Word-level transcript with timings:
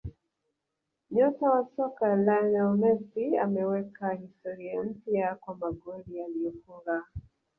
Nyota 1.11 1.45
wa 1.51 1.67
soka 1.75 2.15
Lionel 2.15 2.77
Messi 2.77 3.37
ameweka 3.37 4.11
historia 4.13 4.83
mpya 4.83 5.35
kwa 5.35 5.55
magoli 5.55 6.21
aliyofunga 6.21 7.03